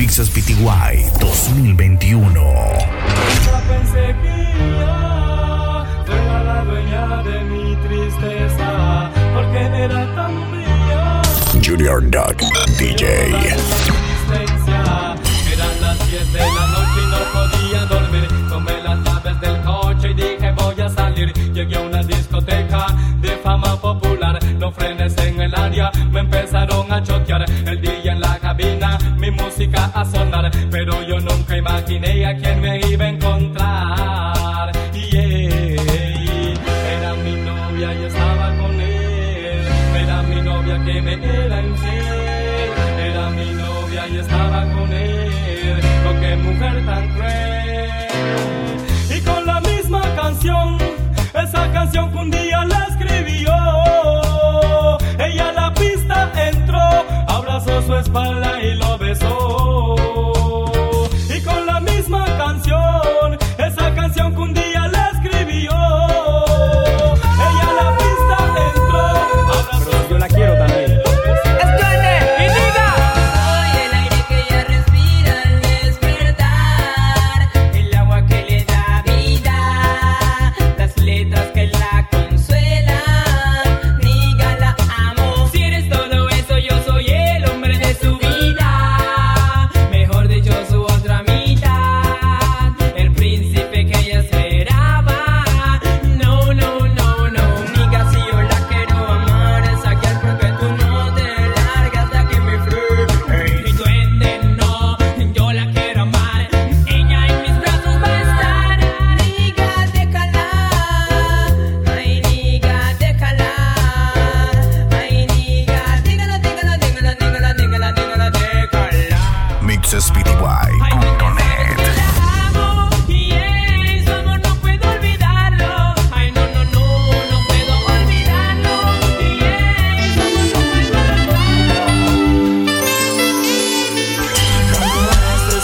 Mixes 0.00 0.30
PTY 0.30 1.12
2021. 1.20 2.40
pensé 3.68 4.16
que 4.22 4.32
ella 4.56 5.84
fuera 6.06 6.42
la 6.42 6.64
dueña 6.64 7.22
de 7.22 7.44
mi 7.44 7.76
tristeza, 7.86 9.10
porque 9.34 9.58
era 9.58 10.14
tan 10.14 10.52
bella. 10.52 11.20
Junior 11.62 12.00
Duck 12.10 12.40
DJ. 12.78 13.28
existencia. 13.36 15.16
Eran 15.52 15.80
las 15.82 16.10
10 16.10 16.32
de 16.32 16.38
la 16.38 16.66
noche 16.74 17.00
y 17.04 17.06
no 17.12 17.20
podía 17.34 17.84
dormir. 17.84 18.28
Tomé 18.48 18.82
las 18.82 18.98
llaves 19.04 19.40
del 19.42 19.60
coche 19.60 20.10
y 20.12 20.14
dije 20.14 20.50
voy 20.56 20.80
a 20.80 20.88
salir. 20.88 21.30
Llegué 21.52 21.76
a 21.76 21.80
una 21.80 22.02
discoteca 22.02 22.86
de 23.20 23.36
fama 23.44 23.78
popular. 23.78 24.38
Frenes 24.72 25.18
en 25.18 25.40
el 25.42 25.52
me 26.10 26.20
empezaron 26.20 26.90
a. 26.90 27.02
El 27.66 27.80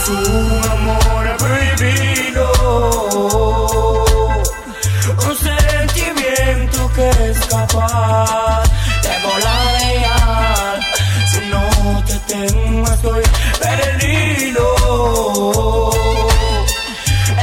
un 0.09 0.62
amor 0.71 1.27
prohibido, 1.39 2.47
un 5.27 5.37
sentimiento 5.37 6.78
que 6.94 7.09
es 7.31 7.39
capaz 7.47 8.62
de 9.03 9.15
volar. 9.27 10.81
Si 11.31 11.41
no 11.50 11.65
te 12.05 12.16
tengo 12.33 12.87
estoy 12.87 13.22
perdido. 13.61 14.65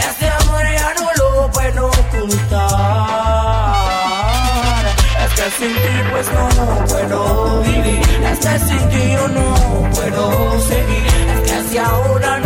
Este 0.09 0.25
amor 0.27 0.63
ya 0.77 0.89
no 0.99 1.07
lo 1.19 1.29
puedo 1.51 1.81
ocultar. 1.87 2.63
Es 5.25 5.31
que 5.37 5.47
sin 5.57 5.73
ti 5.73 5.95
pues 6.11 6.27
no 6.31 6.45
puedo 6.85 7.19
vivir. 7.63 8.01
Es 8.31 8.39
que 8.39 8.53
sin 8.59 8.83
ti 8.89 9.03
yo 9.11 9.27
no 9.27 9.47
puedo 9.95 10.23
seguir. 10.61 11.13
Es 11.33 11.41
que 11.51 11.57
si 11.69 11.77
ahora 11.77 12.31
no 12.39 12.42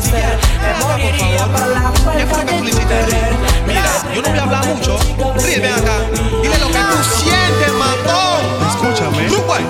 ¿qué 0.00 0.10
voy 0.10 0.20
a 0.20 0.28
hacer? 0.28 0.38
Me 0.62 0.70
moriría 0.80 1.44
por 1.46 1.66
la 1.68 1.92
falta 2.26 2.52
de 2.52 2.70
tu 2.70 2.78
querer. 2.78 3.32
Mira, 3.66 3.82
yo 4.14 4.22
no 4.22 4.28
voy 4.28 4.38
a 4.38 4.42
hablar 4.42 4.66
mucho. 4.66 4.98
Ríe, 5.44 5.58
ven 5.60 5.72
acá. 5.72 5.96
Dile 6.42 6.58
lo 6.58 6.66
que 6.68 6.78
tú 6.78 6.98
sientes, 7.18 7.72
matón. 7.78 8.40
Escúchame. 8.68 9.18
Ahí. 9.18 9.66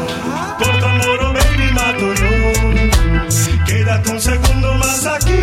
Por 0.59 0.79
tu 0.79 0.85
amor, 0.87 1.35
baby, 1.35 1.73
mato 1.73 2.15
yo. 2.15 3.65
Quédate 3.67 4.11
un 4.11 4.21
segundo 4.21 4.75
más 4.75 5.07
aquí. 5.07 5.39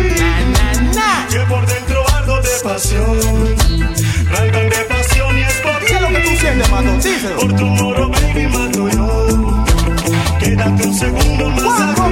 Que 1.30 1.40
por 1.40 1.66
dentro 1.66 2.04
ardo 2.14 2.40
de 2.40 2.50
pasión. 2.62 3.18
Rangan 4.30 4.68
de 4.68 4.84
pasión 4.88 5.38
y 5.38 5.42
es 5.42 5.54
por 5.54 5.78
ti. 5.80 5.86
Dile 5.86 6.00
lo 6.00 6.08
que 6.08 6.20
tú 6.20 6.36
sientes, 6.36 6.70
matón. 6.70 7.00
Díselo. 7.00 7.36
Por 7.36 7.52
tu 7.56 7.66
amor, 7.66 8.10
baby, 8.10 8.46
mato 8.46 8.88
yo. 8.88 9.64
Quédate 10.38 10.86
un 10.86 10.94
segundo 10.94 11.50
más 11.50 11.98
aquí. 11.98 12.08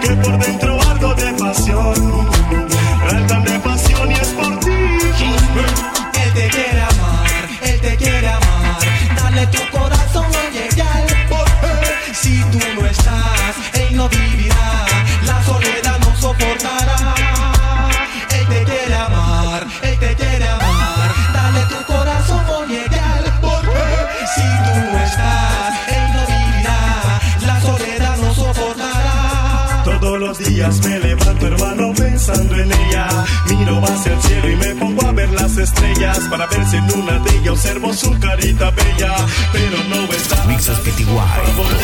Que 0.00 0.10
por 0.16 0.38
dentro 0.38 0.63
Para 36.34 36.48
ver 36.48 36.66
si 36.66 36.76
en 36.78 36.92
una 36.98 37.16
de 37.20 37.30
ellas 37.36 37.50
observo 37.50 37.94
su 37.94 38.10
carita 38.18 38.68
bella. 38.72 39.14
Pero 39.52 39.78
no 39.88 40.12
está. 40.12 40.34
2021. 40.44 41.83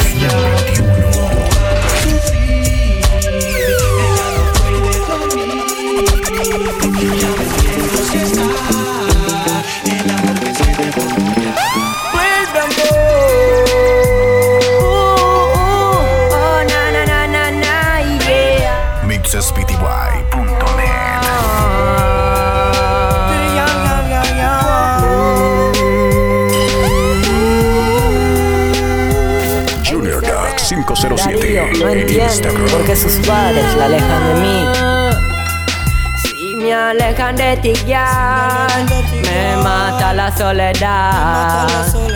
507 30.70 31.36
Darío 31.36 31.66
no 31.80 31.88
en 31.88 31.98
entiende 31.98 32.24
Instagram. 32.26 32.66
por 32.68 32.84
qué 32.86 32.94
sus 32.94 33.14
padres 33.26 33.74
la 33.76 33.86
alejan 33.86 34.26
de 34.28 34.34
mí. 34.40 34.64
Si 36.22 36.54
me 36.54 36.72
alejan 36.72 37.34
de 37.34 37.56
ti 37.56 37.72
ya, 37.88 38.68
me 39.24 39.56
mata 39.64 40.12
la 40.14 40.30
soledad. 40.36 41.66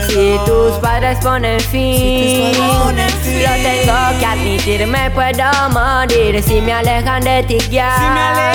Si 0.07 0.39
tus 0.47 0.79
padres 0.81 1.19
ponen 1.21 1.59
fin, 1.59 2.53
lo 2.53 3.53
tengo 3.67 4.19
que 4.21 4.27
admitir, 4.27 4.87
me 4.87 5.11
puedo 5.11 5.51
morir. 5.71 6.41
Si 6.41 6.61
me 6.61 6.75
alejan 6.75 7.25
de 7.25 7.43
ti 7.43 7.59
ya, 7.71 8.53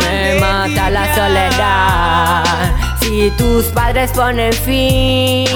me 0.00 0.40
mata 0.40 0.90
la 0.90 1.14
soledad. 1.14 2.42
Si 2.98 3.06
Si 3.06 3.30
tus 3.38 3.66
padres 3.66 4.10
ponen 4.10 4.52
fin, 4.52 5.46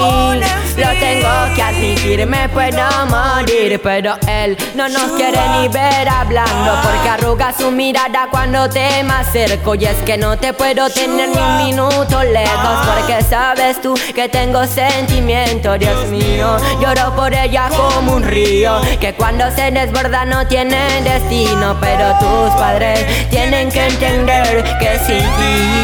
lo 0.77 0.87
tengo 0.99 1.29
que 1.55 1.61
admitir, 1.61 2.25
me 2.27 2.47
puedo 2.49 2.83
morir, 3.07 3.79
pero 3.81 4.15
él 4.27 4.57
no 4.75 4.87
nos 4.89 5.11
quiere 5.13 5.39
ni 5.59 5.67
ver 5.67 6.07
hablando, 6.07 6.79
porque 6.83 7.09
arruga 7.09 7.53
su 7.57 7.71
mirada 7.71 8.27
cuando 8.29 8.69
te 8.69 9.03
me 9.03 9.13
acerco. 9.13 9.75
Y 9.75 9.85
es 9.85 9.97
que 10.03 10.17
no 10.17 10.37
te 10.37 10.53
puedo 10.53 10.89
tener 10.89 11.29
ni 11.29 11.37
un 11.37 11.57
minuto 11.57 12.23
lejos, 12.23 12.87
porque 12.87 13.21
sabes 13.23 13.81
tú 13.81 13.93
que 14.15 14.29
tengo 14.29 14.65
sentimiento, 14.65 15.77
Dios 15.77 16.07
mío. 16.07 16.57
Lloro 16.79 17.15
por 17.15 17.33
ella 17.33 17.69
como 17.69 18.13
un 18.13 18.23
río, 18.23 18.81
que 18.99 19.13
cuando 19.13 19.49
se 19.51 19.71
desborda 19.71 20.25
no 20.25 20.47
tiene 20.47 21.01
destino, 21.01 21.77
pero 21.79 22.17
tus 22.19 22.51
padres 22.59 23.29
tienen 23.29 23.71
que 23.71 23.87
entender 23.87 24.63
que 24.79 24.99
sin 24.99 25.23
ti, 25.37 25.81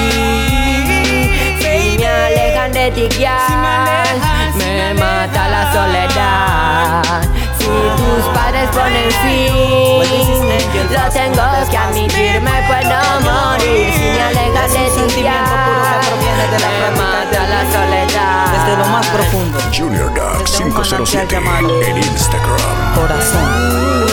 si 1.59 1.97
me 1.97 2.07
alejan 2.07 2.71
de 2.71 2.91
ti 2.91 3.09
ya, 3.19 3.86
soledad. 5.77 7.21
Si 7.57 7.65
tus 7.65 8.25
padres 8.33 8.69
ponen 8.73 9.11
fin, 9.23 10.41
lo 10.91 11.09
tengo 11.11 11.43
que 11.69 11.77
admitir, 11.77 12.41
me 12.41 12.57
puedo 12.67 12.99
morir. 13.21 13.93
Si 13.93 14.05
me 14.15 14.21
alejan 14.21 14.69
de 14.71 14.79
ti 14.79 14.89
sentimiento 14.95 15.53
puro 15.65 15.81
que 15.91 15.97
proviene 16.07 16.45
de 16.53 16.59
la 16.63 16.69
me 16.81 16.91
mata 17.01 17.39
la 17.53 17.61
soledad. 17.75 18.45
Desde 18.55 18.77
lo 18.77 18.85
más 18.87 19.07
profundo, 19.07 19.59
Junior 19.75 20.11
manantial 20.13 20.43
507 20.43 21.27
llamado 21.35 21.81
en 21.83 21.97
Instagram. 21.97 22.95
corazón. 22.95 24.06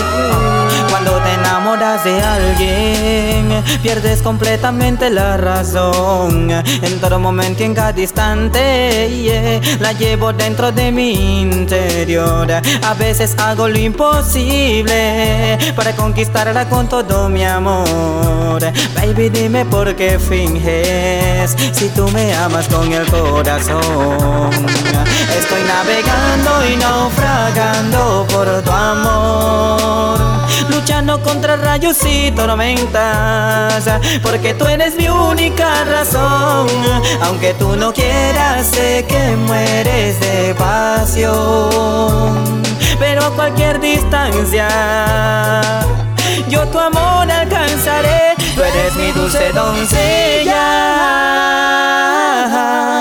Enamoras 1.75 2.05
de 2.05 2.23
alguien, 2.23 3.65
pierdes 3.83 4.23
completamente 4.23 5.11
la 5.11 5.37
razón. 5.37 6.49
En 6.53 7.01
todo 7.01 7.19
momento 7.19 7.65
y 7.65 7.67
en 7.67 7.75
cada 7.75 8.01
instante, 8.01 9.61
la 9.81 9.93
llevo 9.93 10.33
dentro 10.33 10.71
de 10.71 10.93
mi 10.93 11.41
interior. 11.41 12.49
A 12.53 12.95
veces 12.95 13.35
hago 13.39 13.67
lo 13.67 13.77
imposible 13.77 15.59
para 15.75 15.97
conquistarla 15.97 16.69
con 16.69 16.89
todo 16.89 17.29
mi 17.29 17.45
amor. 17.45 18.61
Baby, 18.95 19.31
dime 19.31 19.65
por 19.65 19.97
qué 19.97 20.21
finges 20.21 21.57
si 21.73 21.89
tú 21.89 22.09
me 22.11 22.33
amas 22.35 22.69
con 22.69 22.93
el 22.93 23.05
corazón. 23.07 24.53
Estoy 25.39 25.63
navegando 25.67 26.67
y 26.73 26.77
naufragando 26.77 28.27
por 28.31 28.63
tu 28.63 28.71
amor, 28.71 30.21
luchando 30.69 31.21
contra 31.23 31.57
rayos 31.57 31.99
y 32.05 32.31
tormentas, 32.33 33.85
porque 34.23 34.55
tú 34.55 34.67
eres 34.67 34.97
mi 34.97 35.09
única 35.09 35.85
razón. 35.85 36.69
Aunque 37.23 37.55
tú 37.55 37.77
no 37.77 37.93
quieras, 37.93 38.67
sé 38.67 39.05
que 39.09 39.37
mueres 39.37 40.21
de 40.21 40.55
pasión, 40.55 41.33
pero 42.99 43.25
a 43.25 43.31
cualquier 43.31 43.81
distancia. 43.81 44.69
Yo 46.49 46.67
tu 46.69 46.79
amor 46.79 47.31
alcanzaré, 47.31 48.35
tú 48.55 48.63
eres 48.63 48.95
mi 48.97 49.13
dulce 49.13 49.51
doncella, 49.53 50.61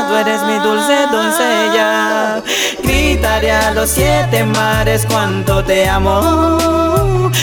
tú 0.08 0.16
eres 0.16 0.42
mi 0.44 0.60
dulce 0.60 1.08
doncella. 1.12 2.42
Gritaré 2.84 3.52
a 3.52 3.72
los 3.72 3.90
siete 3.90 4.46
mares 4.46 5.06
cuánto 5.10 5.64
te 5.64 5.88
amo, 5.90 6.50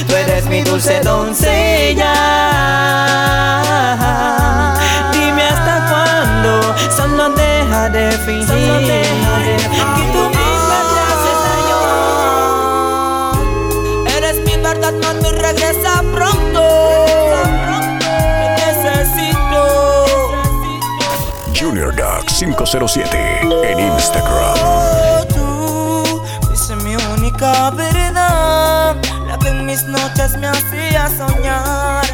tú 0.08 0.14
eres 0.14 0.47
mi 0.47 0.62
dulce 0.62 1.00
doncella. 1.00 2.14
Dime 5.12 5.43
hasta 5.43 5.87
cuándo, 5.91 6.75
solo 6.97 7.29
deja 7.31 7.88
de 7.91 8.11
fingir. 8.12 8.49
Que 9.97 10.02
tú 10.12 10.19
misma 10.19 10.20
SugarDog507 21.81 23.65
en 23.65 23.81
Instagram. 23.81 24.55
Tú 25.29 26.23
fuiste 26.43 26.77
mi 26.77 26.94
única 27.17 27.71
verdad, 27.71 28.97
la 29.27 29.38
que 29.38 29.49
en 29.49 29.65
mis 29.65 29.85
noches 29.85 30.37
me 30.37 30.49
hacía 30.49 31.09
soñar. 31.09 32.05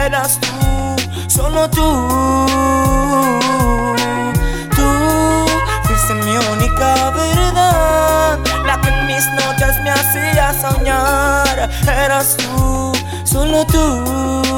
Eras 0.00 0.38
tú, 0.38 0.96
solo 1.26 1.68
tú. 1.70 2.46
Tú 4.76 4.86
fuiste 5.82 6.14
mi 6.14 6.36
única 6.52 7.10
verdad, 7.10 8.38
la 8.64 8.80
que 8.80 8.88
en 8.90 9.06
mis 9.08 9.26
noches 9.32 9.76
me 9.82 9.90
hacía 9.90 10.54
soñar. 10.60 11.68
Eras 11.88 12.36
tú, 12.36 12.92
solo 13.24 13.66
tú. 13.66 14.56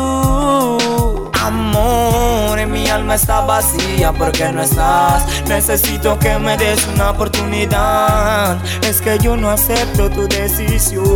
Amor, 1.49 2.59
en 2.59 2.71
mi 2.71 2.87
alma 2.91 3.15
está 3.15 3.41
vacía 3.41 4.13
porque 4.13 4.53
no 4.53 4.61
estás. 4.61 5.25
Necesito 5.49 6.19
que 6.19 6.39
me 6.39 6.59
des 6.59 6.87
una 6.89 7.13
oportunidad. 7.13 8.59
Es 8.83 9.01
que 9.01 9.19
yo 9.19 9.35
no 9.35 9.49
acepto 9.51 10.11
tu 10.11 10.29
decisión. 10.29 11.07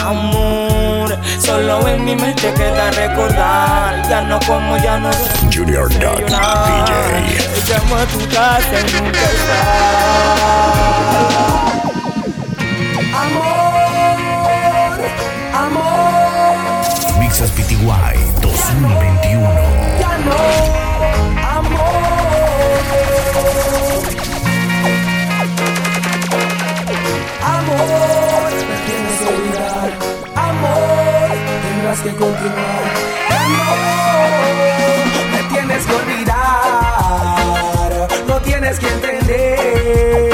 Amor, 0.00 1.18
solo 1.40 1.88
en 1.88 2.04
mi 2.04 2.14
mente 2.14 2.54
queda 2.54 2.92
recordar. 2.92 4.08
Ya 4.08 4.20
no 4.20 4.38
como, 4.46 4.76
ya 4.76 4.96
no. 5.00 5.10
Junior 5.52 5.88
Duck. 5.94 6.20
DJ. 6.20 6.30
Llamo 7.68 7.96
a 7.96 8.06
tu 8.06 8.20
casa 8.28 8.78
y 8.78 8.92
nunca 8.92 9.18
PTY 17.34 17.82
2021. 18.42 18.54
Amor, 27.42 27.80
me 28.70 28.76
tienes 28.86 29.18
que 29.18 29.26
olvidar. 29.26 29.90
Amor, 30.36 31.34
tendrás 31.64 32.00
que 32.02 32.10
continuar. 32.14 32.84
Amor, 33.42 34.30
me 35.32 35.40
tienes 35.52 35.82
que 35.86 35.92
olvidar. 35.92 37.38
No 38.28 38.36
tienes 38.42 38.78
que 38.78 38.88
entender. 38.88 40.30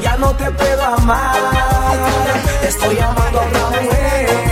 Ya 0.00 0.16
no 0.16 0.34
te 0.34 0.50
puedo 0.50 0.82
amar. 0.82 1.36
Estoy 2.62 2.98
amando 3.00 3.38
a 3.38 3.44
otra 3.44 3.68
mujer. 3.82 4.45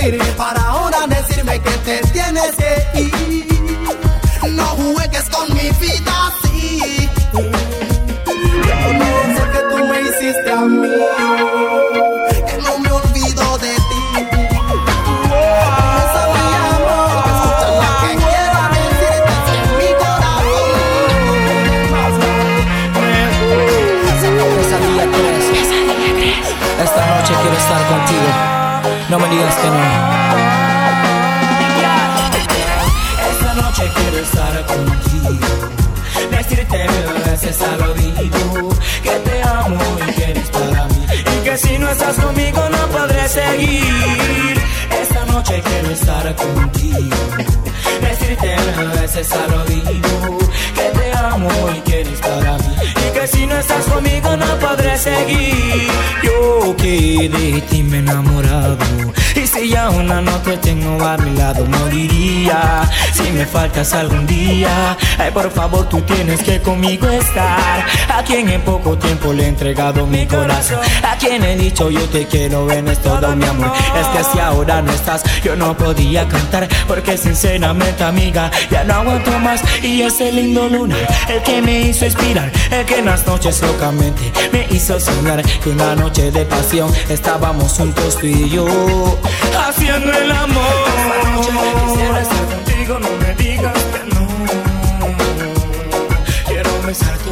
Besos 0.00 0.18
sentir 0.18 0.34
para 0.36 0.59
veces 37.70 37.82
al 37.82 37.90
oído 37.90 38.68
que 39.02 39.10
te 39.10 39.42
amo 39.42 39.78
y 40.06 40.12
que 40.12 40.24
eres 40.30 40.48
para 40.50 40.86
mí. 40.86 41.06
Y 41.36 41.44
que 41.44 41.56
si 41.58 41.78
no 41.78 41.88
estás 41.90 42.16
conmigo 42.16 42.68
no 42.70 42.86
podré 42.88 43.28
seguir. 43.28 44.60
Esta 45.00 45.24
noche 45.26 45.62
quiero 45.62 45.90
estar 45.90 46.36
contigo. 46.36 47.16
Decirte 48.00 48.56
mil 48.76 48.88
veces 49.00 49.32
al 49.32 49.54
oído 49.54 50.38
que 50.74 50.98
te 50.98 51.12
amo 51.16 51.50
y 51.76 51.80
que 51.80 52.00
eres 52.00 52.20
para 52.20 52.56
mí. 52.58 52.74
Y 53.08 53.18
que 53.18 53.26
si 53.26 53.46
no 53.46 53.56
estás 53.58 53.84
conmigo 53.86 54.36
no 54.36 54.58
podré 54.58 54.98
seguir. 54.98 55.88
Yo 56.22 56.76
que 56.76 57.28
de 57.28 57.60
ti 57.62 57.82
me 57.82 57.96
he 57.96 58.00
enamorado. 58.00 58.78
Y 59.34 59.46
si 59.46 59.68
ya 59.68 59.90
una 59.90 60.20
noche 60.20 60.56
tengo 60.58 61.02
a 61.04 61.16
mi 61.18 61.36
lado, 61.36 61.64
moriría. 61.66 62.82
Si 63.12 63.30
me 63.32 63.46
faltas 63.46 63.92
algún 63.92 64.26
día, 64.26 64.96
ay, 65.18 65.30
por 65.30 65.50
favor, 65.50 65.88
tú 65.88 66.00
tienes 66.02 66.42
que 66.42 66.60
conmigo 66.60 67.08
estar. 67.08 67.84
A 68.08 68.22
quien 68.24 68.48
en 68.48 68.62
poco 68.62 68.96
tiempo 68.98 69.32
le 69.32 69.44
he 69.44 69.48
entregado 69.48 70.06
mi 70.06 70.26
corazón. 70.26 70.78
A 71.02 71.16
quien 71.16 71.42
he 71.44 71.56
dicho 71.56 71.90
yo 71.90 72.02
te 72.08 72.26
quiero, 72.26 72.66
ven, 72.66 72.88
es 72.88 72.98
todo 73.00 73.34
mi 73.36 73.44
amor. 73.44 73.72
Es 73.98 74.06
que 74.08 74.24
si 74.32 74.38
ahora 74.38 74.82
no 74.82 74.92
estás, 74.92 75.22
yo 75.42 75.56
no 75.56 75.76
podía 75.76 76.26
cantar. 76.28 76.68
Porque 76.88 77.16
sinceramente, 77.16 78.02
amiga, 78.02 78.50
ya 78.70 78.84
no 78.84 78.94
aguanto 78.94 79.38
más. 79.38 79.62
Y 79.82 80.02
ese 80.02 80.32
lindo 80.32 80.68
luna, 80.68 80.96
el 81.28 81.42
que 81.42 81.62
me 81.62 81.80
hizo 81.82 82.04
inspirar, 82.04 82.50
el 82.70 82.84
que 82.84 82.98
en 82.98 83.06
las 83.06 83.26
noches 83.26 83.62
locamente 83.62 84.32
me 84.52 84.66
hizo 84.70 84.98
soñar 84.98 85.42
que 85.42 85.70
una 85.70 85.94
noche 85.94 86.30
de 86.30 86.44
pasión 86.44 86.92
estábamos 87.08 87.72
juntos 87.72 88.16
tú 88.18 88.26
y 88.26 88.50
yo 88.50 88.66
haciendo 89.66 90.12
el 90.12 90.30
amor. 90.32 90.64
Esta 91.20 91.84
quisiera 91.84 92.20
estar 92.20 92.44
contigo, 92.46 92.98
no 92.98 93.10
me 93.18 93.34
digas 93.34 93.78
que 93.92 94.14
no. 94.14 94.26
Quiero 96.46 96.82
besar 96.82 97.16
tu 97.18 97.30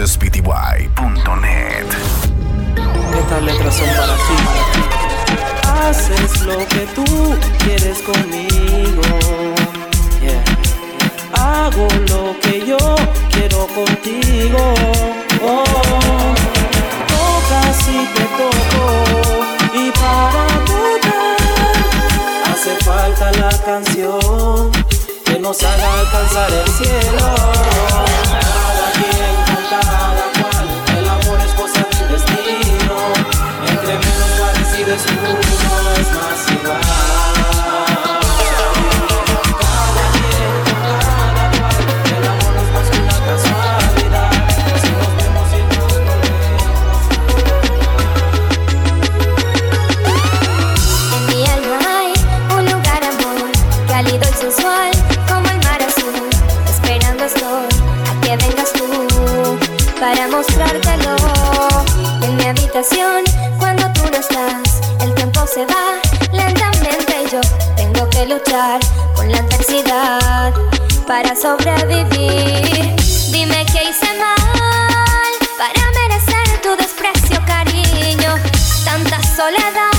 MixesPTY.net. 0.00 1.84
Estas 3.18 3.42
letras 3.42 3.74
son 3.74 3.86
para 3.88 4.14
ti. 4.14 4.36
Haces 5.68 6.40
lo 6.40 6.56
que 6.68 6.86
tú 6.94 7.04
quieres 7.58 7.98
conmigo. 8.00 9.02
Yeah. 10.22 10.42
Hago 11.34 11.86
lo 12.08 12.34
que 12.40 12.64
yo 12.64 12.78
quiero 13.30 13.66
contigo. 13.66 14.72
Oh. 15.44 15.64
Tocas 17.06 17.88
y 17.90 18.06
te 18.14 18.24
toco. 18.40 18.82
Y 19.74 19.90
para 19.90 20.46
tocar 20.64 21.36
hace 22.50 22.72
falta 22.82 23.32
la 23.32 23.52
canción 23.66 24.72
que 25.26 25.38
nos 25.38 25.62
haga 25.62 26.00
alcanzar 26.00 26.50
el 26.52 26.68
cielo. 26.70 27.60
Para 60.00 60.28
mostrártelo. 60.28 61.16
En 62.22 62.36
mi 62.36 62.44
habitación 62.46 63.24
luchar 68.30 68.78
con 69.16 69.30
la 69.30 69.38
adversidad 69.38 70.54
para 71.04 71.34
sobrevivir. 71.34 72.94
Dime 73.32 73.66
qué 73.72 73.90
hice 73.90 74.06
mal 74.18 75.32
para 75.58 75.90
merecer 75.98 76.60
tu 76.62 76.76
desprecio, 76.76 77.44
cariño. 77.44 78.36
Tanta 78.84 79.20
soledad 79.34 79.89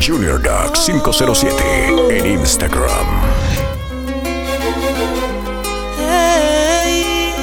Junior 0.00 0.40
Doc 0.40 0.78
507 0.78 2.16
en 2.16 2.26
Instagram. 2.40 3.06
Hey, 5.98 7.34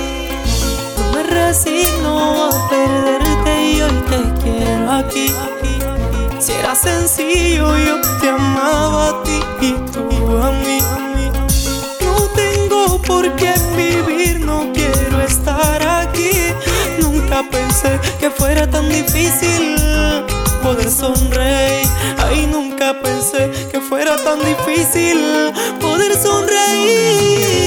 no 0.97 1.13
me 1.13 1.23
resigno 1.23 2.45
a 2.45 2.69
perderte 2.69 3.63
y 3.63 3.81
hoy 3.81 3.91
te 4.09 4.41
quiero 4.41 4.91
aquí. 4.91 5.31
Si 6.39 6.51
era 6.53 6.73
sencillo, 6.73 7.77
yo 7.77 8.01
te 8.19 8.29
amaba 8.29 9.09
a 9.09 9.23
ti 9.23 9.39
y 9.61 9.73
tú 9.91 10.37
a 10.41 10.51
mí. 10.51 10.79
No 12.01 12.27
tengo 12.35 12.99
por 13.03 13.31
qué 13.35 13.53
vivir, 13.75 14.39
no 14.39 14.71
quiero 14.73 15.21
estar 15.21 15.81
aquí. 15.83 16.31
Nunca 16.99 17.43
pensé 17.51 17.99
que 18.19 18.31
fuera 18.31 18.67
tan 18.67 18.89
difícil 18.89 19.75
poder 20.63 20.89
sonreír 20.89 21.86
nunca 22.77 23.01
pensé 23.01 23.49
que 23.71 23.79
fuera 23.81 24.15
tan 24.17 24.39
difícil 24.39 25.17
poder 25.81 26.15
sonreír. 26.15 27.57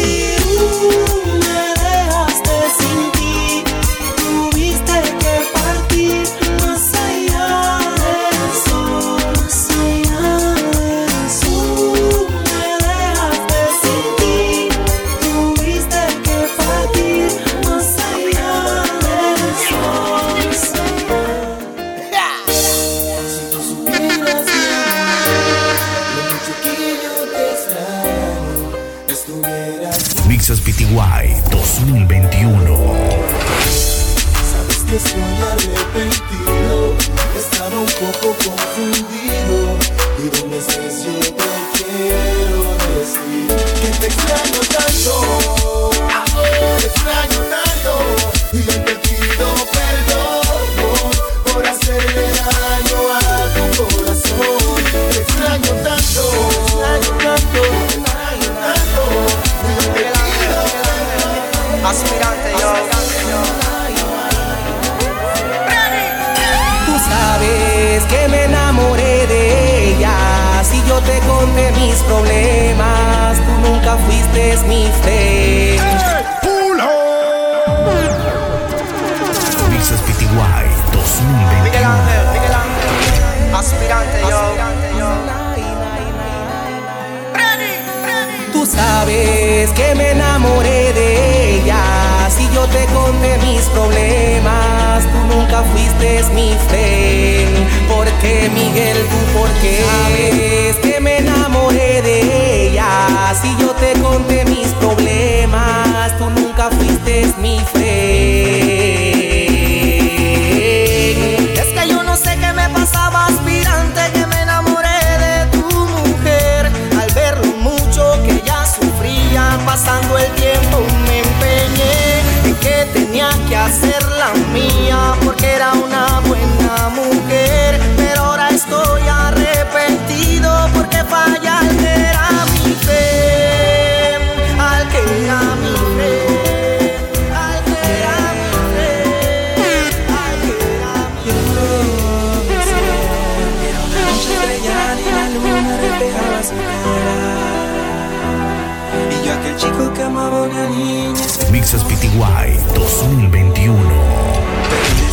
PTY 151.71 152.59
2021. 152.75 153.79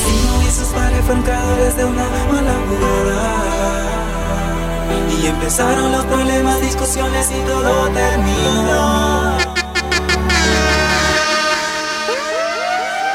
Si 0.03 0.13
no 0.25 0.73
para 0.73 1.03
fue 1.03 1.13
entrado 1.13 1.55
desde 1.57 1.85
una 1.85 2.03
mala 2.31 2.55
jugada. 2.67 3.83
Y 5.21 5.27
empezaron 5.27 5.91
los 5.91 6.03
problemas, 6.05 6.59
discusiones 6.59 7.29
y 7.29 7.39
todo 7.45 7.89
terminó. 7.89 9.37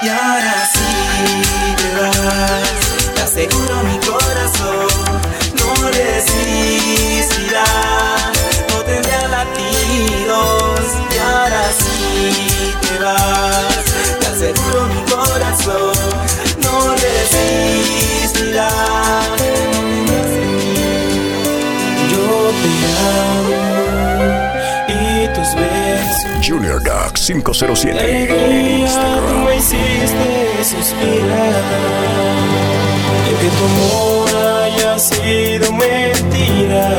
Y 0.02 0.08
ahora 0.08 0.64
sí. 0.72 0.81
Murdoch 26.82 27.12
507 27.14 27.96
en 27.98 28.80
Instagram. 28.80 29.44
Me 29.44 29.56
hiciste 29.56 30.64
suspirar, 30.64 31.62
de 33.24 33.32
que 33.40 33.48
tu 33.56 33.64
amor 33.64 34.28
haya 34.64 34.98
sido 34.98 35.72
mentira. 35.72 36.96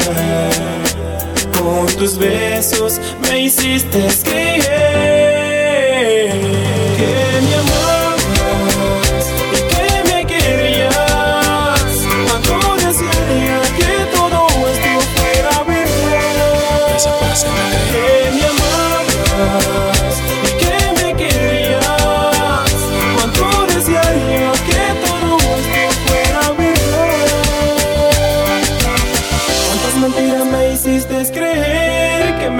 Con 1.58 1.88
tus 1.98 2.18
besos 2.18 3.00
me 3.30 3.42
hiciste 3.42 4.08
creer 4.24 5.23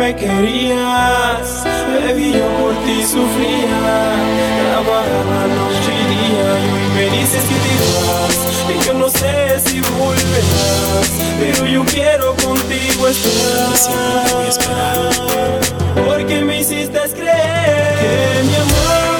me 0.04 0.14
querías, 0.18 1.64
bebí 2.06 2.34
yo 2.34 2.46
por 2.60 2.74
ti 2.84 2.98
sufría, 3.04 3.94
trabajaba 4.68 5.40
noche 5.56 5.92
y 6.02 6.06
día 6.14 6.48
y 6.60 6.68
hoy 6.74 6.88
me 6.96 7.06
dices 7.18 7.44
que 7.50 7.58
te 7.64 7.74
vas, 7.88 8.38
y 8.70 8.76
yo 8.86 8.94
no 8.96 9.08
sé 9.10 9.34
si 9.66 9.80
volverás, 9.98 11.10
pero 11.40 11.60
yo 11.68 11.86
quiero 11.86 12.36
contigo 12.36 13.08
estar. 13.08 13.94
Porque 16.06 16.36
me 16.42 16.60
hiciste 16.60 17.00
creer 17.16 17.94
que 18.02 18.44
mi 18.44 18.56
amor 18.56 19.13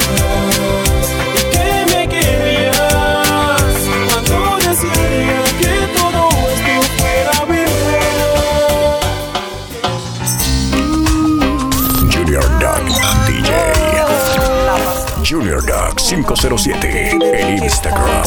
Junior 15.34 15.66
Doc 15.66 15.96
507 15.96 17.10
en 17.10 17.64
Instagram. 17.64 18.24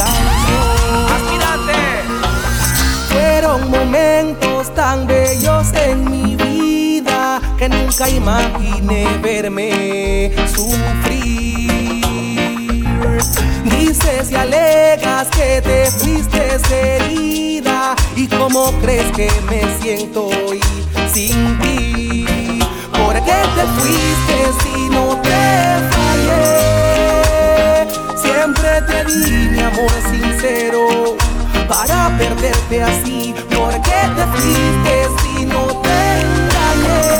Fueron 3.08 3.70
momentos 3.70 4.74
tan 4.74 5.06
bellos 5.06 5.68
en 5.74 6.10
mi 6.10 6.34
vida 6.34 7.40
que 7.56 7.68
nunca 7.68 8.08
imaginé 8.08 9.06
verme 9.22 10.32
sufrir. 10.52 11.70
Dices 13.62 14.32
y 14.32 14.34
alegas 14.34 15.28
que 15.28 15.62
te 15.62 15.88
fuiste 15.92 16.58
herida 16.72 17.94
y 18.16 18.26
cómo 18.26 18.72
crees 18.80 19.12
que 19.12 19.30
me 19.48 19.62
siento 19.80 20.26
hoy 20.26 20.58
sin 21.14 21.56
ti. 21.60 22.26
¿Por 22.90 23.14
qué 23.22 23.42
te 23.54 23.64
fuiste 23.78 24.64
si 24.64 24.88
no 24.88 25.16
te 25.22 25.30
fallé? 25.30 26.75
Siempre 28.46 28.80
te 28.82 29.04
di 29.06 29.48
mi 29.48 29.58
amor 29.58 29.90
sincero 30.08 31.16
para 31.66 32.16
perderte 32.16 32.80
así. 32.80 33.34
¿Por 33.52 33.72
qué 33.82 34.00
te 34.14 34.24
fuiste 34.24 35.08
si 35.20 35.46
no 35.46 35.62
te 35.82 35.98
engañé? 36.20 37.10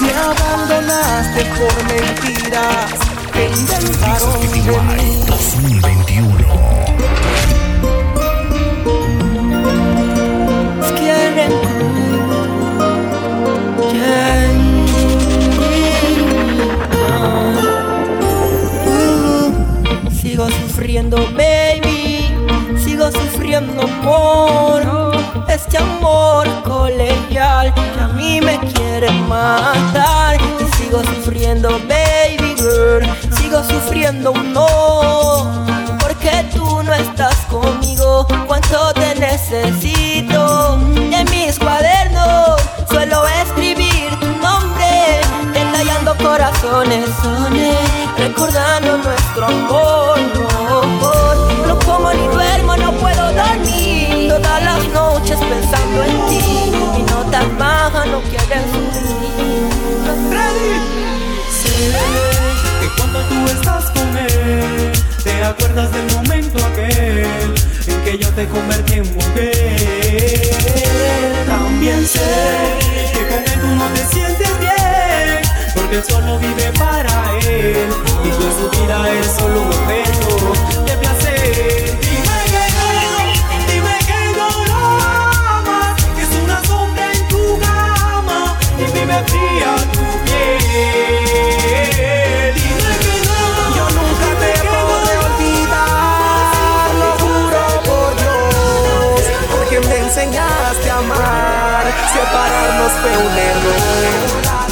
Me 0.00 0.10
abandonaste 0.10 1.44
por 1.58 1.74
mentiras 1.84 2.96
que 3.30 3.42
inventaron 3.44 4.40
de 4.40 4.46
mí. 4.56 4.62
2021. 5.26 6.48
quieren 10.98 11.52
sufriendo, 20.78 21.16
baby. 21.34 22.24
Sigo 22.78 23.10
sufriendo 23.10 23.82
amor. 23.82 25.10
Este 25.48 25.76
amor 25.76 26.46
colegial 26.62 27.74
que 27.74 28.00
a 28.00 28.06
mí 28.14 28.40
me 28.40 28.60
quiere 28.60 29.10
matar. 29.26 30.38
Y 30.60 30.76
sigo 30.76 31.02
sufriendo, 31.02 31.70
baby 31.88 32.54
girl. 32.56 33.04
Sigo 33.36 33.64
sufriendo 33.64 34.32
no. 34.32 35.66
Porque 36.00 36.44
tú 36.54 36.80
no 36.84 36.94
estás 36.94 37.34
conmigo. 37.50 38.24
Cuánto 38.46 38.92
te 38.94 39.16
necesito. 39.16 40.78
En 40.94 41.28
mis 41.30 41.58
cuadernos 41.58 42.62
suelo 42.88 43.26
escribir 43.42 44.10
tu 44.20 44.26
nombre. 44.40 45.22
Entallando 45.56 46.16
corazones, 46.18 47.08
recordando 48.16 48.98
nuestro 48.98 49.46
amor. 49.46 49.87
Nota 57.28 57.44
baja, 57.58 58.06
no 58.06 58.20
quieres 58.22 58.64
subir. 58.72 59.68
Sé 61.60 61.92
que 62.80 62.88
cuando 62.96 63.20
tú 63.28 63.46
estás 63.48 63.84
con 63.90 64.16
él, 64.16 64.92
te 65.22 65.44
acuerdas 65.44 65.92
del 65.92 66.06
momento 66.14 66.64
aquel 66.64 67.54
en 67.86 68.00
que 68.04 68.18
yo 68.18 68.28
te 68.30 68.46
convertí 68.48 68.94
en 68.94 69.14
mujer. 69.14 70.52
También 71.46 72.06
sé 72.06 72.20
que 73.12 73.26
con 73.28 73.38
él 73.38 73.60
tú 73.60 73.68
no 73.76 73.86
te 73.88 74.06
sientes 74.06 74.60
bien, 74.60 75.42
porque 75.74 75.96
él 75.96 76.04
solo 76.08 76.38
vive 76.38 76.72
para 76.78 77.38
él 77.46 77.88
y 78.24 78.28
tú 78.30 78.42
en 78.46 78.54
su 78.58 78.80
vida 78.80 79.08
eres 79.10 79.32
solo 79.38 79.62
un 79.62 79.68
objeto 79.68 80.87
fría 89.26 89.76
tu 89.92 90.04
piel. 90.24 90.54
Yo 93.76 93.84
nunca 93.98 94.28
te 94.40 94.52
podré 94.68 95.14
olvidar, 95.28 96.88
lo 97.02 97.10
juro 97.22 97.62
por 97.84 98.10
Dios, 98.20 99.20
porque 99.50 99.76
me 99.88 99.96
enseñaste 99.98 100.90
a 100.90 100.98
amar, 100.98 101.84
separarnos 102.12 102.92
fue 103.00 103.12
un 103.18 103.34
error. 103.38 104.67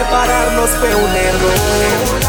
Separarnos 0.00 0.70
fue 0.70 0.94
un 0.94 1.16
error. 1.16 2.19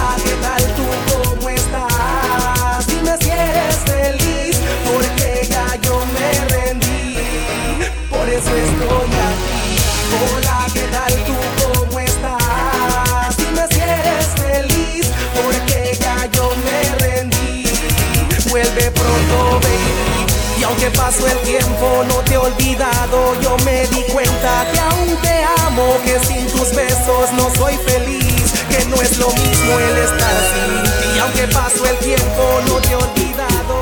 Aunque 20.81 20.97
pasó 20.97 21.27
el 21.27 21.37
tiempo, 21.41 22.03
no 22.07 22.15
te 22.21 22.33
he 22.33 22.37
olvidado. 22.37 23.39
Yo 23.39 23.55
me 23.65 23.85
di 23.89 24.01
cuenta 24.11 24.65
que 24.73 24.79
aún 24.79 25.15
te 25.21 25.43
amo, 25.67 25.95
que 26.03 26.19
sin 26.25 26.47
tus 26.47 26.73
besos 26.73 27.31
no 27.33 27.53
soy 27.55 27.77
feliz. 27.85 28.51
Que 28.67 28.83
no 28.85 28.95
es 28.95 29.15
lo 29.19 29.27
mismo 29.27 29.77
el 29.77 29.97
estar 29.99 30.35
sin 30.51 30.83
ti. 30.83 31.19
Aunque 31.19 31.47
pasó 31.49 31.85
el 31.85 31.97
tiempo, 31.97 32.61
no 32.65 32.77
te 32.79 32.89
he 32.89 32.95
olvidado. 32.95 33.80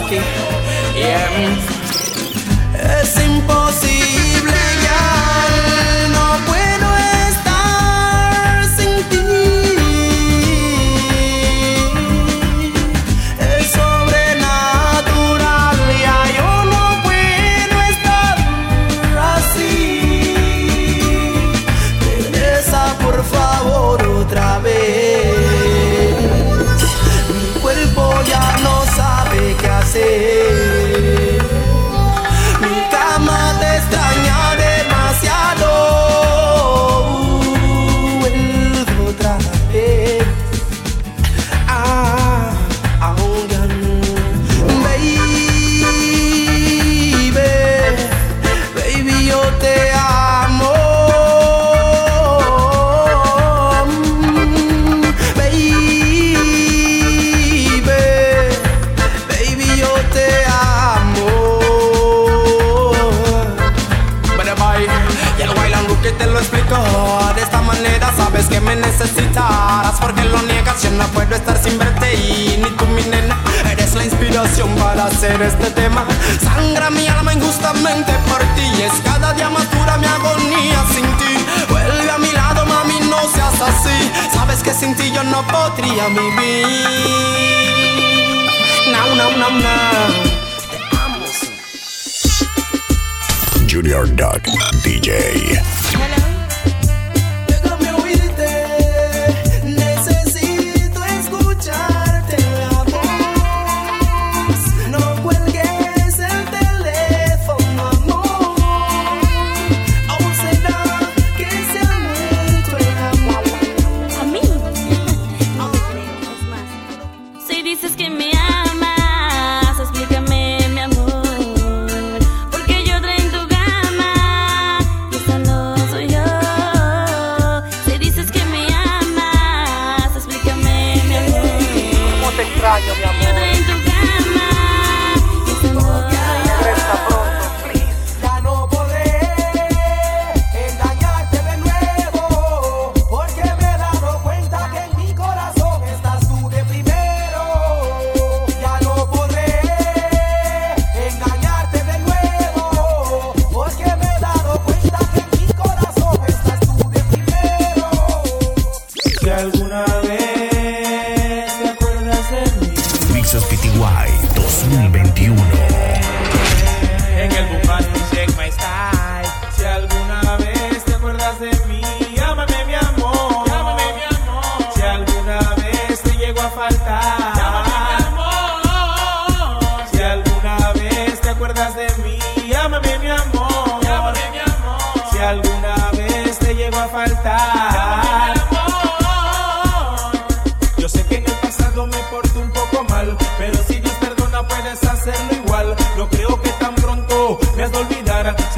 No 0.00 0.06
estás 0.06 1.79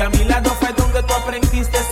A 0.02 0.08
mi 0.08 0.24
lado 0.24 0.50
fue 0.58 0.72
donde 0.72 1.00
tú 1.04 1.14
aprendiste. 1.14 1.91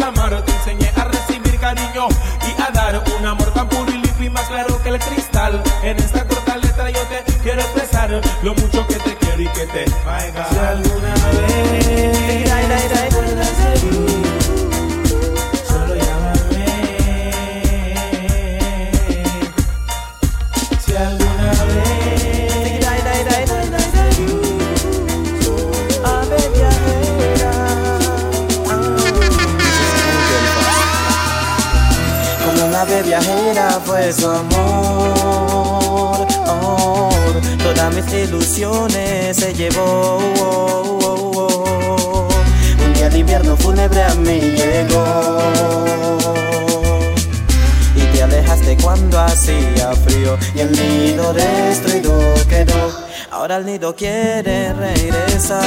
el 50.60 50.72
nido 50.72 51.32
destruido 51.32 52.34
quedó. 52.48 52.92
Ahora 53.30 53.56
el 53.56 53.66
nido 53.66 53.94
quiere 53.94 54.72
regresar, 54.74 55.60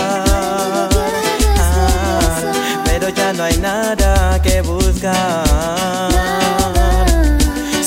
ah, 1.58 2.42
pero 2.86 3.10
ya 3.10 3.34
no 3.34 3.44
hay 3.44 3.58
nada 3.58 4.42
que 4.42 4.62
buscar. 4.62 6.12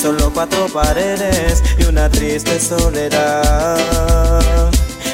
Solo 0.01 0.31
cuatro 0.33 0.67
paredes 0.67 1.63
y 1.77 1.83
una 1.83 2.09
triste 2.09 2.59
soledad. 2.59 3.77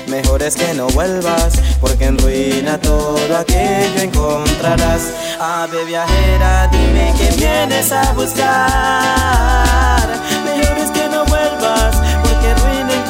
Mejor 0.08 0.42
es 0.44 0.56
que 0.56 0.74
no 0.74 0.88
vuelvas, 0.88 1.54
porque 1.80 2.06
en 2.06 2.18
ruina 2.18 2.80
todo 2.80 3.38
aquello 3.38 4.02
encontrarás. 4.02 5.02
Ave 5.40 5.86
viajera, 5.86 6.70
dime 6.72 7.14
que 7.18 7.32
vienes 7.36 7.92
a 7.92 8.14
buscar 8.14 9.74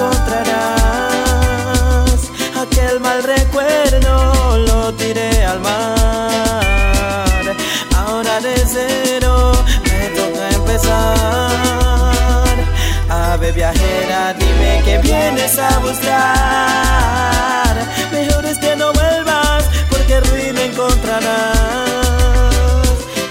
encontrarás. 0.04 1.12
Aquel 2.62 3.00
mal 3.00 3.24
recuerdo 3.24 4.58
lo 4.58 4.94
tiré 4.94 5.46
al 5.46 5.60
mar. 5.60 6.62
Ahora 7.96 8.40
de 8.42 8.56
cero 8.66 9.54
me 9.84 10.08
toca 10.10 10.50
empezar. 10.50 11.04
Ave 13.10 13.52
viajera, 13.52 14.34
dime 14.34 14.82
que 14.84 14.98
vienes 15.00 15.58
a 15.60 15.80
buscar. 15.80 17.76
Mejor 18.12 18.46
es 18.46 18.58
que 18.60 18.76
no 18.76 18.94
vuelvas, 18.94 19.66
porque 19.90 20.20
ruina 20.22 20.64
encontrarás. 20.64 21.54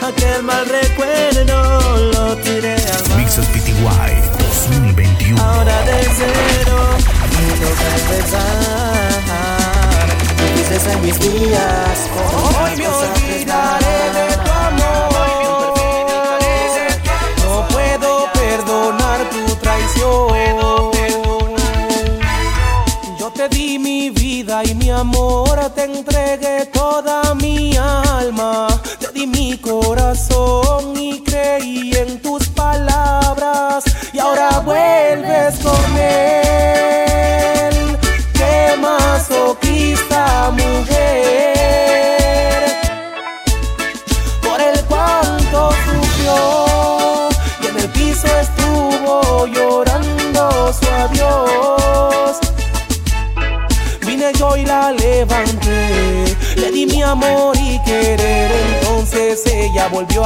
Aquel 0.03 0.43
mal 0.43 0.67
recuerdo 0.67 1.97
lo 2.13 2.37
tiré 2.39 2.75
al 2.75 3.09
mar. 3.09 3.19
Mixes 3.19 3.47
PTY 3.47 3.75
2021. 4.39 5.52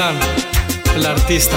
Mr. 0.00 0.14
Sun, 0.14 0.16
el 0.96 1.06
artista. 1.06 1.56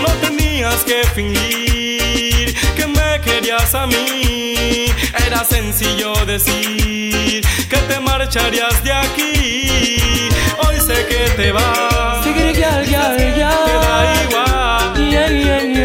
No 0.00 0.08
tenías 0.20 0.82
que 0.84 1.04
fingir 1.14 2.54
que 2.76 2.86
me 2.88 3.20
querías 3.20 3.72
a 3.74 3.86
mí. 3.86 4.86
Era 5.26 5.44
sencillo 5.44 6.12
decir 6.26 7.42
que 7.70 7.76
te 7.88 8.00
marcharías 8.00 8.82
de 8.82 8.92
aquí. 8.92 10.28
Hoy 10.66 10.80
sé 10.80 11.06
que 11.06 11.30
te 11.36 11.52
vas. 11.52 12.24
Te 12.24 12.32
da 12.32 14.24
igual. 14.24 14.92
No, 14.94 15.75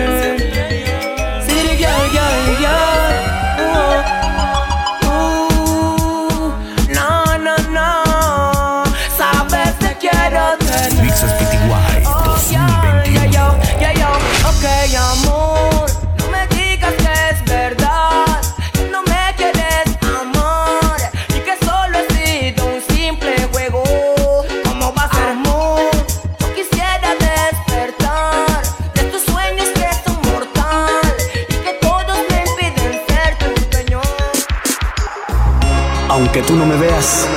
veas 37.01 37.27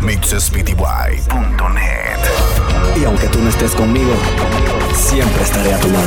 Mixespty.net. 0.00 0.86
y 2.96 3.04
aunque 3.04 3.26
tú 3.28 3.40
no 3.40 3.48
estés 3.48 3.74
conmigo, 3.74 4.12
siempre 4.94 5.42
estaré 5.42 5.74
a 5.74 5.80
tu 5.80 5.88
lado. 5.88 6.06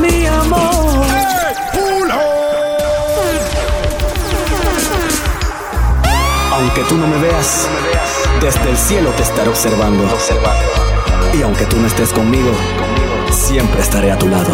Mi 0.00 0.26
amor. 0.26 1.06
Aunque 6.52 6.82
tú 6.84 6.96
no 6.96 7.06
me 7.08 7.18
veas, 7.18 7.66
desde 8.40 8.70
el 8.70 8.76
cielo 8.76 9.10
te 9.10 9.22
estaré 9.24 9.48
observando. 9.48 10.04
Y 11.36 11.42
aunque 11.42 11.64
tú 11.66 11.76
no 11.78 11.86
estés 11.86 12.12
conmigo, 12.12 12.50
siempre 13.30 13.80
estaré 13.80 14.12
a 14.12 14.18
tu 14.18 14.28
lado. 14.28 14.52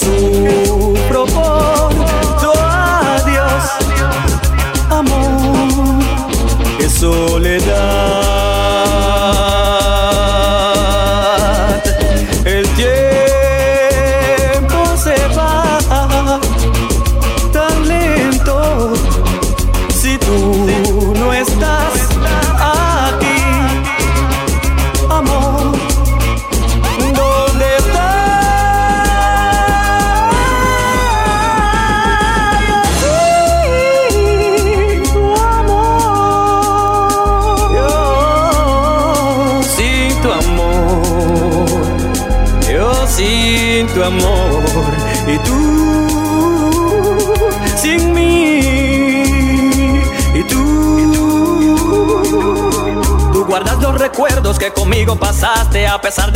Que 0.00 0.66
sufro 0.66 1.26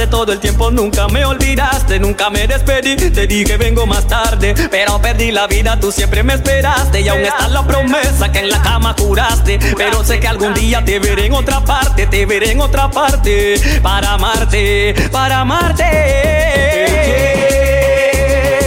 de 0.05 0.11
todo 0.11 0.33
el 0.33 0.41
tiempo, 0.41 0.71
nunca 0.71 1.09
me 1.09 1.25
olvidaste. 1.25 1.99
Nunca 1.99 2.31
me 2.31 2.47
despedí. 2.47 2.97
Te 2.97 3.27
dije 3.27 3.57
vengo 3.57 3.87
más 3.87 4.07
tarde. 4.07 4.55
Pero 4.71 5.01
perdí 5.01 5.33
la 5.33 5.47
vida, 5.47 5.79
tú 5.81 5.91
siempre 5.91 6.23
me 6.23 6.35
esperaste. 6.35 7.01
Y 7.01 7.09
aún 7.09 7.21
está 7.23 7.49
la 7.49 7.67
promesa 7.67 8.31
que 8.31 8.41
en 8.41 8.51
la 8.51 8.61
cama 8.63 8.95
juraste. 8.99 9.59
Pero 9.77 10.05
sé 10.05 10.21
que 10.21 10.29
algún 10.29 10.55
día 10.55 10.85
te 10.85 10.99
veré 10.99 11.27
en 11.27 11.33
otra 11.33 11.65
parte. 11.65 12.07
Te 12.07 12.27
veré 12.27 12.53
en 12.53 12.61
otra 12.61 12.91
parte. 12.91 13.61
Para 13.83 14.13
amarte, 14.13 14.95
para 15.11 15.41
amarte. 15.41 15.85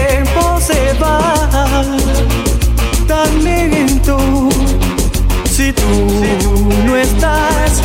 El 0.09 0.23
tiempo 0.23 0.59
se 0.59 0.93
va 0.93 1.49
tan 3.07 3.43
lento 3.43 4.49
si 5.49 5.71
tú 5.71 5.83
no 6.85 6.97
estás 6.97 7.81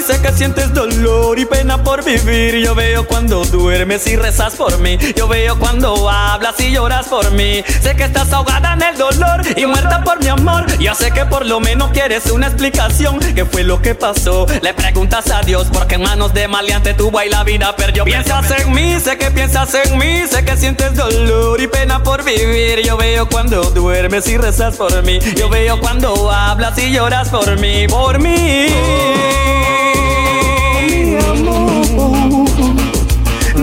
sé 0.00 0.20
que 0.20 0.32
sientes 0.32 0.72
dolor 0.74 1.38
y 1.38 1.44
pena 1.44 1.82
por 1.82 2.04
vivir. 2.04 2.56
Yo 2.56 2.74
veo 2.74 3.06
cuando 3.06 3.44
duermes 3.44 4.06
y 4.06 4.16
rezas 4.16 4.54
por 4.54 4.78
mí. 4.78 4.98
Yo 5.16 5.28
veo 5.28 5.58
cuando 5.58 6.08
hablas 6.08 6.58
y 6.60 6.72
lloras 6.72 7.08
por 7.08 7.30
mí. 7.32 7.62
Sé 7.82 7.94
que 7.96 8.04
estás 8.04 8.32
ahogada 8.32 8.74
en 8.74 8.82
el 8.82 8.96
dolor 8.96 9.42
y 9.56 9.66
muerta 9.66 10.02
por 10.02 10.20
mi 10.20 10.28
amor. 10.28 10.66
Yo 10.78 10.94
sé 10.94 11.10
que 11.10 11.24
por 11.26 11.46
lo 11.46 11.60
menos 11.60 11.90
quieres 11.90 12.26
una 12.26 12.46
explicación. 12.46 13.18
¿Qué 13.34 13.44
fue 13.44 13.64
lo 13.64 13.80
que 13.80 13.94
pasó? 13.94 14.46
Le 14.62 14.74
preguntas 14.74 15.30
a 15.30 15.40
Dios 15.42 15.68
porque 15.72 15.96
en 15.96 16.02
manos 16.02 16.34
de 16.34 16.48
maleante 16.48 16.94
tuvo 16.94 17.22
y 17.22 17.28
la 17.28 17.44
vida 17.44 17.74
perdió. 17.76 18.04
Piensas 18.04 18.50
en 18.50 18.72
mí, 18.72 18.98
sé 19.00 19.16
que 19.18 19.30
piensas 19.30 19.74
en 19.74 19.98
mí, 19.98 20.22
sé 20.28 20.44
que 20.44 20.56
sientes 20.56 20.94
dolor 20.94 21.60
y 21.60 21.66
pena 21.66 22.02
por 22.02 22.24
vivir. 22.24 22.80
Yo 22.84 22.96
veo 22.96 23.28
cuando 23.28 23.62
duermes 23.70 24.26
y 24.28 24.36
rezas 24.36 24.76
por 24.76 25.02
mí. 25.02 25.18
Yo 25.36 25.48
veo 25.48 25.80
cuando 25.80 26.30
hablas 26.30 26.78
y 26.78 26.92
lloras 26.92 27.28
por 27.28 27.58
mí, 27.58 27.86
por 27.88 28.18
mí. 28.18 28.66